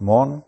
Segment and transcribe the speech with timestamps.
[0.00, 0.42] Godmorgen.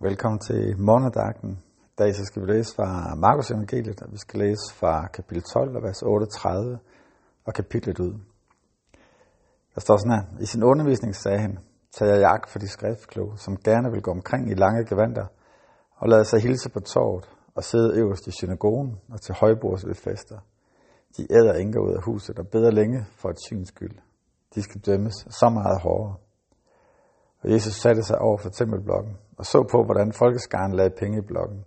[0.00, 1.50] Velkommen til morgendagten.
[1.84, 5.42] I dag så skal vi læse fra Markus evangeliet, og vi skal læse fra kapitel
[5.42, 6.78] 12, vers 38
[7.44, 8.14] og kapitlet ud.
[9.74, 10.24] Der står sådan her.
[10.40, 11.58] I sin undervisning sagde han,
[11.92, 15.26] tag jeg jagt for de skriftkloge, som gerne vil gå omkring i lange gevanter
[15.96, 19.94] og lade sig hilse på torvet og sidde øverst i synagogen og til højbords ved
[19.94, 20.38] fester.
[21.16, 23.96] De æder ikke ud af huset og beder længe for et syns skyld.
[24.54, 26.16] De skal dømmes så meget hårdere.
[27.42, 31.26] Og Jesus satte sig over for tempelblokken og så på, hvordan folkeskaren lagde penge i
[31.26, 31.64] blokken.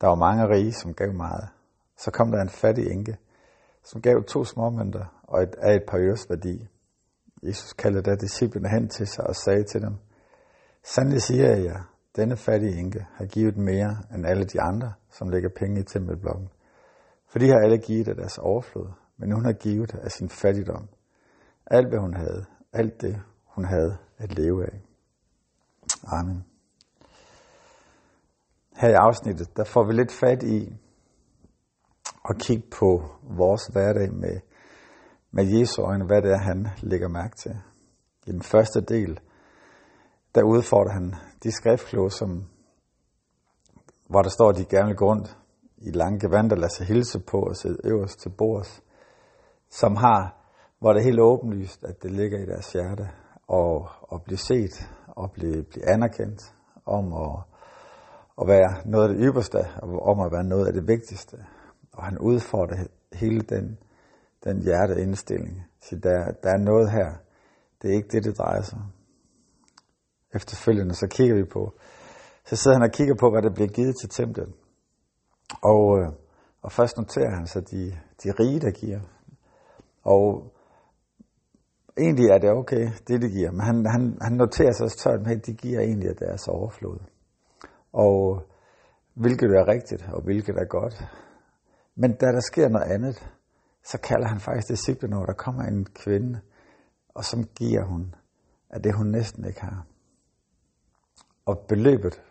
[0.00, 1.48] Der var mange rige, som gav meget.
[1.96, 3.16] Så kom der en fattig enke,
[3.84, 6.66] som gav to småmønter og et, af et par øres værdi.
[7.42, 9.96] Jesus kaldte da disciplene hen til sig og sagde til dem,
[10.84, 15.28] Sandelig siger jeg jer, denne fattige enke har givet mere end alle de andre, som
[15.28, 16.48] lægger penge i tempelblokken.
[17.28, 20.88] For de har alle givet af deres overflod, men hun har givet af sin fattigdom.
[21.66, 24.80] Alt hvad hun havde, alt det hun havde at leve af.
[26.06, 26.44] Amen.
[28.76, 30.76] Her i afsnittet, der får vi lidt fat i
[32.28, 34.40] at kigge på vores hverdag med,
[35.30, 37.56] med Jesu øjne, hvad det er, han lægger mærke til.
[38.26, 39.20] I den første del,
[40.34, 42.44] der udfordrer han de skriftkloge, som,
[44.06, 45.38] hvor der står, at de gerne vil gå rundt
[45.76, 48.82] i lange gevanter, lade sig hilse på og sidde øverst til bords,
[49.70, 50.34] som har,
[50.78, 53.08] hvor det er helt åbenlyst, at det ligger i deres hjerte,
[53.48, 56.54] og, og blive set, og blive, blive anerkendt,
[56.86, 57.38] om at,
[58.40, 61.36] at være noget af det ypperste, og om at være noget af det vigtigste.
[61.92, 62.76] Og han udfordrer
[63.12, 63.78] hele den,
[64.44, 65.66] den hjerteindstilling.
[65.80, 67.12] Så der, der er noget her.
[67.82, 68.92] Det er ikke det, det drejer sig om.
[70.34, 71.72] Efterfølgende så kigger vi på,
[72.44, 74.52] så sidder han og kigger på, hvad der bliver givet til templet.
[75.62, 76.08] Og, øh,
[76.62, 79.00] og først noterer han så de, de rige, der giver.
[80.04, 80.52] Og
[81.98, 85.22] egentlig er det okay, det det giver, men han, han, han noterer sig også tørt
[85.22, 86.98] med, at de giver egentlig af deres overflod.
[87.92, 88.42] Og
[89.14, 91.04] hvilket er rigtigt, og hvilket er godt.
[91.94, 93.32] Men da der sker noget andet,
[93.84, 96.40] så kalder han faktisk disciplen når der kommer en kvinde,
[97.14, 98.14] og som giver hun
[98.70, 99.86] af det, hun næsten ikke har.
[101.46, 102.22] Og beløbet,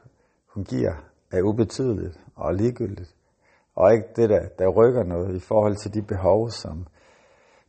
[0.53, 0.93] hun giver,
[1.31, 3.15] er ubetydeligt og ligegyldigt.
[3.75, 6.87] Og ikke det, der, der rykker noget i forhold til de behov, som,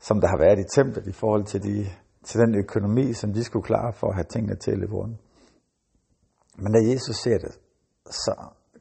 [0.00, 1.86] som der har været i templet, i forhold til, de,
[2.24, 5.18] til den økonomi, som de skulle klare for at have tingene til at løbe rundt.
[6.58, 7.58] Men da Jesus ser det,
[8.06, 8.34] så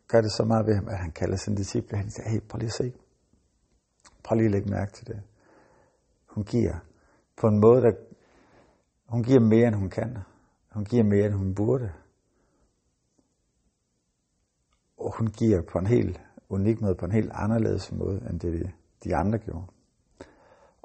[0.08, 2.40] gør det så meget ved ham, at han kalder sin disciple hen og siger, hey,
[2.50, 2.94] prøv lige at se.
[4.24, 5.22] Prøv lige at lægge mærke til det.
[6.28, 6.76] Hun giver
[7.38, 7.92] på en måde, der
[9.06, 10.18] hun giver mere, end hun kan.
[10.74, 11.92] Hun giver mere, end hun burde.
[14.98, 18.72] Og hun giver på en helt unik måde, på en helt anderledes måde, end det
[19.04, 19.66] de andre gjorde.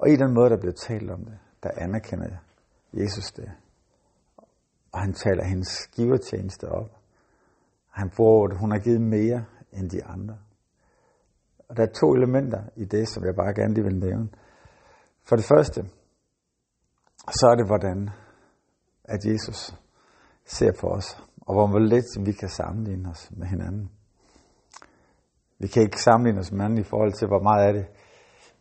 [0.01, 2.37] Og i den måde, der bliver talt om det, der anerkender
[2.93, 3.51] Jesus det.
[4.93, 6.91] Og han taler hendes givertjeneste op.
[7.91, 10.39] Han bruger at hun har givet mere end de andre.
[11.69, 14.29] Og der er to elementer i det, som jeg bare gerne lige vil nævne.
[15.29, 15.81] For det første,
[17.39, 18.11] så er det, hvordan
[19.05, 19.75] at Jesus
[20.45, 21.09] ser på os,
[21.41, 23.91] og hvor lidt vi kan sammenligne os med hinanden.
[25.59, 27.87] Vi kan ikke sammenligne os med hinanden i forhold til, hvor meget af det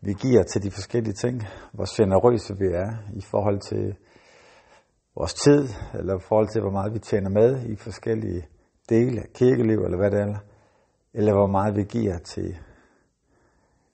[0.01, 1.43] vi giver til de forskellige ting,
[1.73, 3.95] hvor generøse vi er i forhold til
[5.15, 8.47] vores tid, eller i forhold til, hvor meget vi tjener med i forskellige
[8.89, 10.37] dele af kirkeliv, eller hvad det er,
[11.13, 12.57] eller hvor meget vi giver til,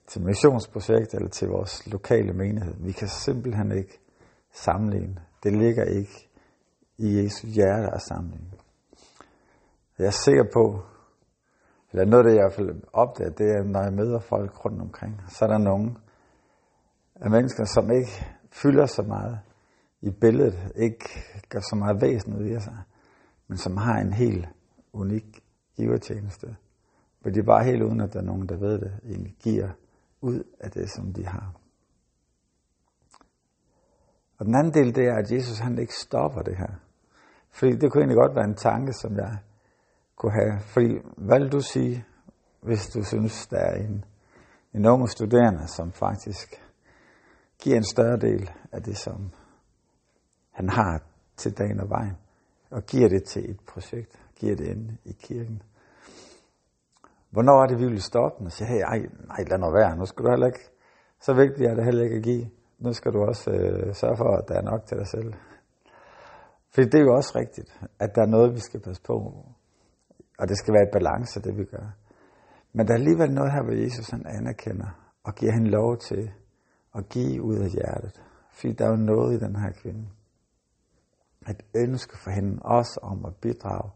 [0.07, 2.73] til missionsprojekt, eller til vores lokale menighed.
[2.79, 3.99] Vi kan simpelthen ikke
[4.53, 5.15] sammenligne.
[5.43, 6.29] Det ligger ikke
[6.97, 8.51] i Jesu hjerte at sammenligne.
[9.99, 10.81] Jeg er sikker på,
[11.95, 14.81] eller noget, det jeg i hvert fald opdager, det er, når jeg møder folk rundt
[14.81, 15.97] omkring, så er der nogen
[17.15, 19.39] af mennesker, som ikke fylder så meget
[20.01, 21.05] i billedet, ikke
[21.49, 22.77] gør så meget væsen ud af sig,
[23.47, 24.47] men som har en helt
[24.93, 25.43] unik
[25.75, 26.55] givertjeneste.
[27.21, 29.69] Hvor de bare helt uden, at der er nogen, der ved det, egentlig giver
[30.21, 31.53] ud af det, som de har.
[34.37, 36.73] Og den anden del, det er, at Jesus han ikke stopper det her.
[37.51, 39.37] Fordi det kunne egentlig godt være en tanke, som jeg
[40.15, 40.59] kunne have.
[40.59, 42.05] Fordi hvad vil du sige,
[42.61, 44.05] hvis du synes, der er en,
[44.73, 46.61] en ung studerende, som faktisk
[47.59, 49.31] giver en større del af det, som
[50.51, 51.01] han har
[51.37, 52.17] til dagen og vejen,
[52.71, 55.61] og giver det til et projekt, giver det ind i kirken.
[57.29, 59.97] Hvornår er det, vi vil stoppe den og sige, hey, ej, nej, lad nu være,
[59.97, 60.69] nu skal du heller ikke,
[61.21, 62.49] så vigtigt er det heller ikke at give.
[62.79, 65.33] Nu skal du også øh, sørge for, at der er nok til dig selv.
[66.73, 69.45] For det er jo også rigtigt, at der er noget, vi skal passe på.
[70.37, 71.87] Og det skal være i balance, det vi gør.
[72.73, 76.31] Men der er alligevel noget her, hvor Jesus han anerkender og giver hende lov til
[76.95, 78.21] at give ud af hjertet.
[78.51, 80.07] Fordi der er jo noget i den her kvinde.
[81.49, 83.91] Et ønske for hende også om at bidrage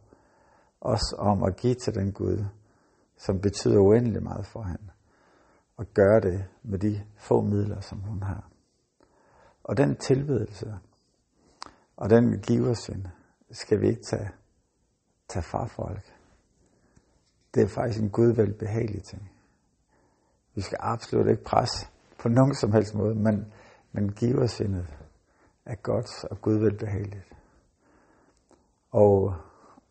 [0.82, 2.46] også om at give til den Gud,
[3.18, 4.92] som betyder uendelig meget for hende.
[5.78, 8.50] Og gøre det med de få midler, som hun har.
[9.64, 10.74] Og den tilbedelse,
[11.98, 13.06] og den giversind,
[13.52, 14.30] skal vi ikke tage,
[15.28, 16.19] tage fra folk.
[17.54, 19.32] Det er faktisk en gudvalgt behagelig ting.
[20.56, 21.88] Vi skal absolut ikke presse
[22.22, 23.54] på nogen som helst måde, men,
[23.92, 24.88] men giversindet
[25.66, 27.34] er godt og gudvalgt behageligt.
[28.92, 29.34] Og,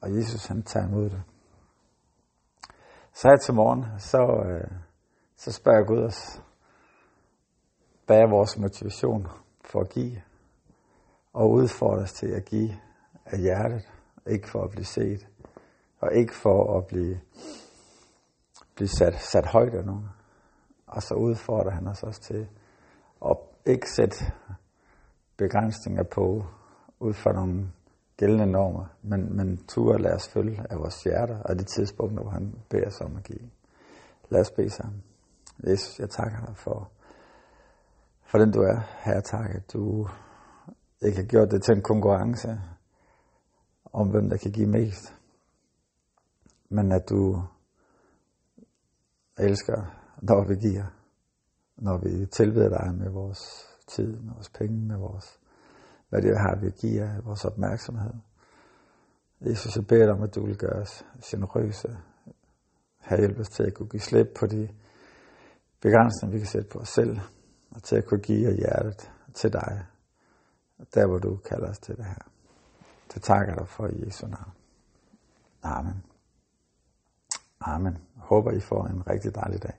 [0.00, 1.22] og Jesus han tager imod det.
[3.12, 4.70] Så her til morgen, så, øh,
[5.36, 6.42] så spørger Gud os,
[8.06, 9.26] hvad er vores motivation
[9.64, 10.22] for at give?
[11.32, 12.70] Og udfordrer os til at give
[13.26, 13.88] af hjertet,
[14.26, 15.28] ikke for at blive set,
[16.00, 17.20] og ikke for at blive,
[18.78, 20.08] blive sat, sat højt af nogen.
[20.86, 22.48] Og så udfordrer han os også til
[23.30, 23.36] at
[23.66, 24.16] ikke sætte
[25.36, 26.44] begrænsninger på
[27.00, 27.70] ud fra nogle
[28.16, 32.30] gældende normer, men, men turde lade os følge af vores hjerter og de tidspunkter, hvor
[32.30, 33.50] han beder os om at give.
[34.28, 35.02] Lad os bede sammen.
[35.66, 36.90] Jesus, jeg takker dig for,
[38.22, 38.80] for den du er.
[39.04, 40.08] Herre, tak, at du
[41.02, 42.60] ikke har gjort det til en konkurrence
[43.92, 45.14] om, hvem der kan give mest.
[46.68, 47.42] Men at du
[49.38, 49.78] elsker,
[50.22, 50.84] når vi giver.
[51.76, 53.40] Når vi tilbeder dig med vores
[53.88, 55.38] tid, med vores penge, med vores
[56.08, 58.14] hvad det har, vi giver vores opmærksomhed.
[59.40, 61.98] Jesus, jeg beder dig om, at du vil gøre os generøse.
[62.98, 64.68] Her hjælp os til at kunne give slip på de
[65.80, 67.18] begrænsninger, vi kan sætte på os selv,
[67.70, 69.86] og til at kunne give hjertet til dig,
[70.94, 72.30] der hvor du kalder os til det her.
[73.14, 74.52] Det takker dig for i Jesu navn.
[75.62, 76.02] Amen.
[77.60, 77.92] Amen.
[77.92, 79.72] Jeg håber, I får en rigtig dejlig dag.